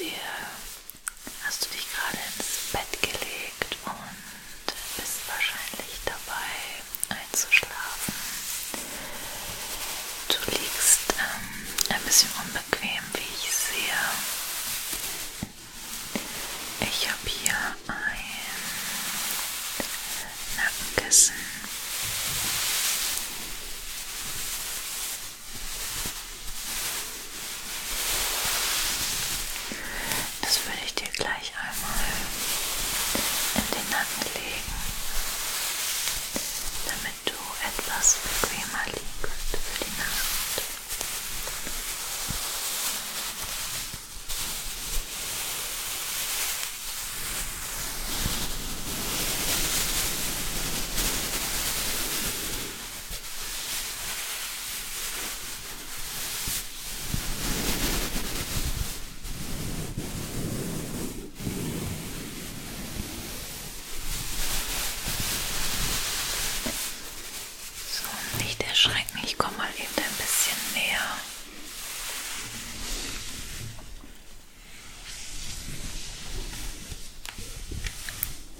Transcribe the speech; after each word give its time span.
sehe, 0.00 0.12
hast 1.44 1.66
du 1.66 1.68
dich 1.76 1.86
gerade 1.92 2.16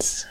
hands. 0.01 0.30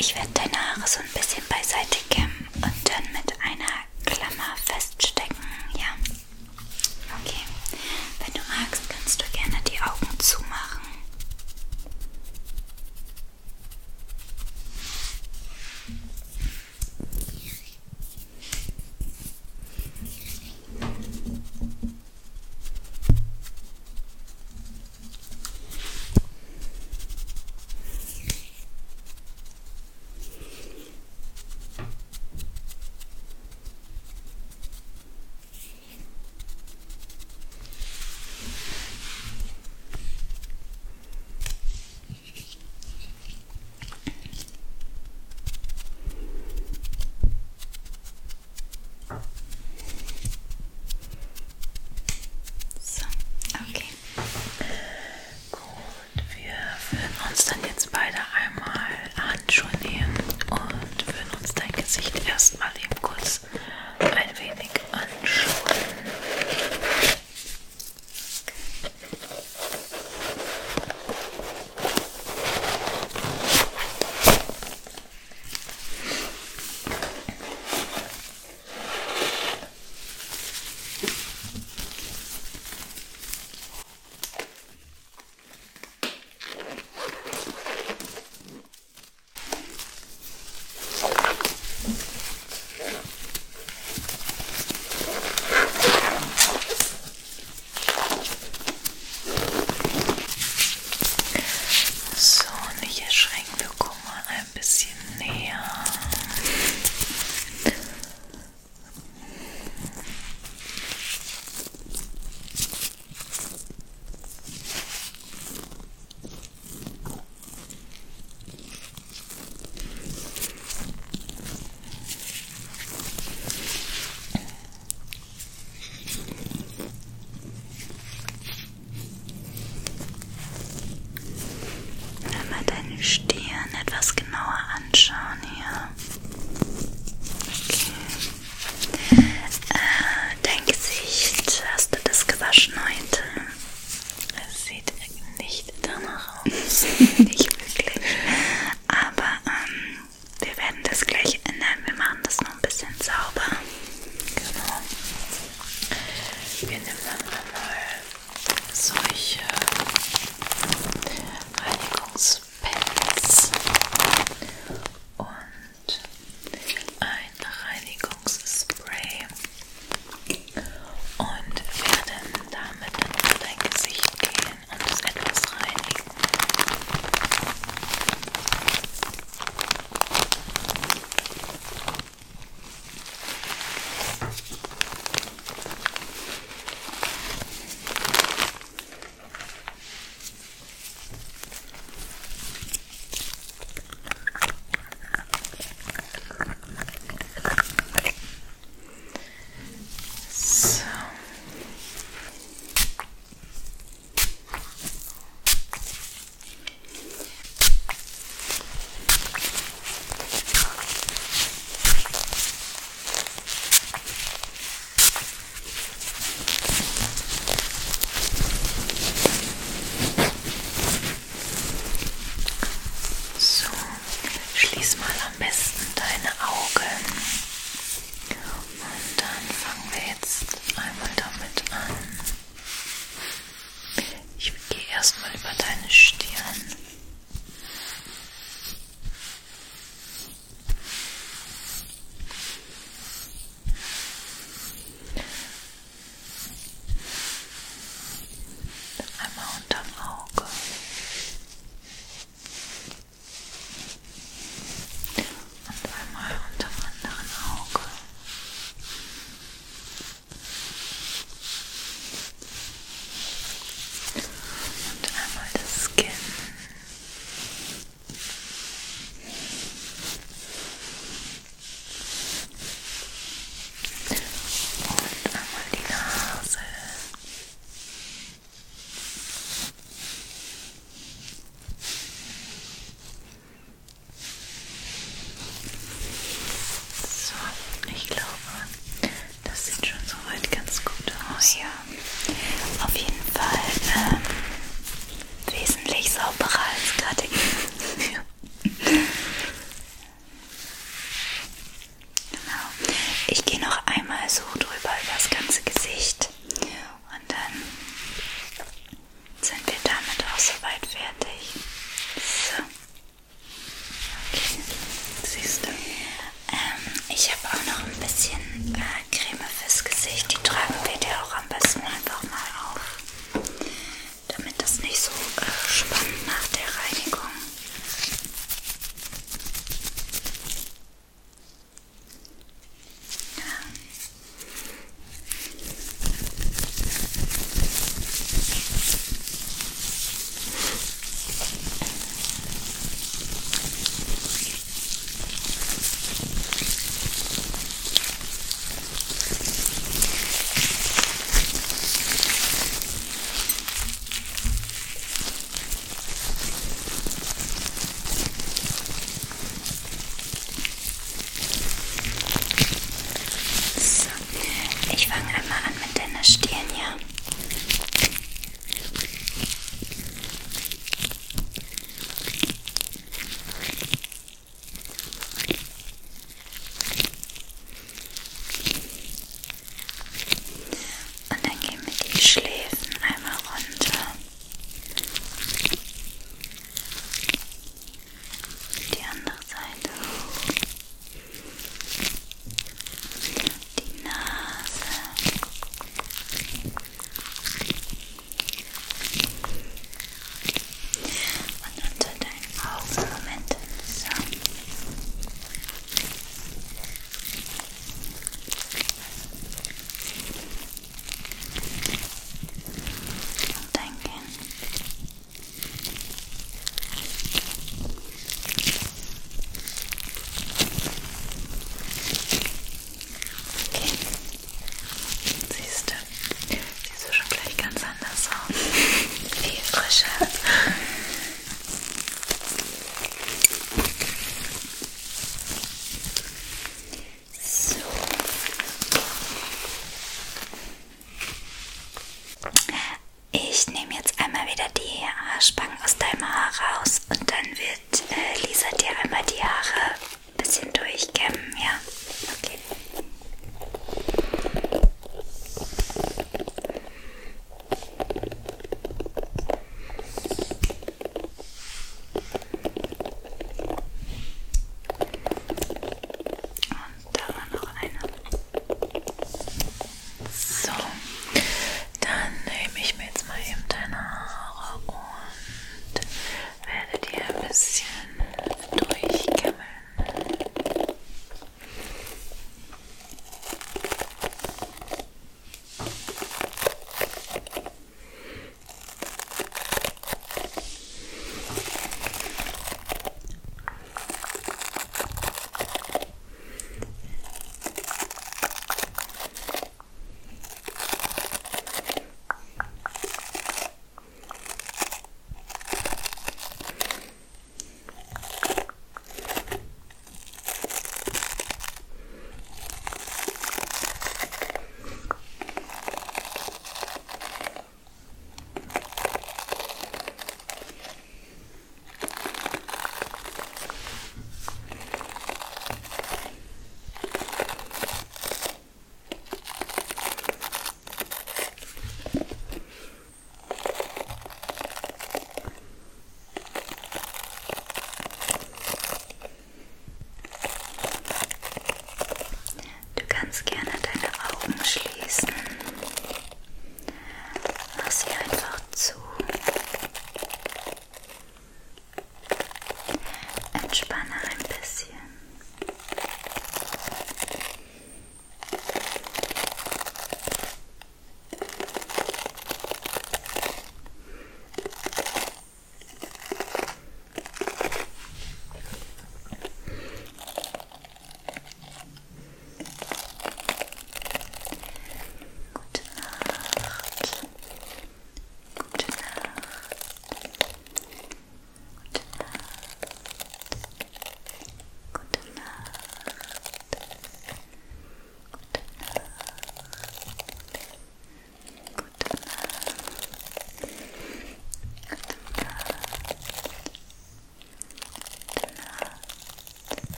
Ich 0.00 0.14
werde 0.14 0.30
deine 0.32 0.56
Haare 0.56 0.88
so 0.88 0.98
ein 1.00 1.10
bisschen 1.12 1.44
beiseite 1.46 1.98
kämmen. 2.08 2.29
constant 57.30 57.69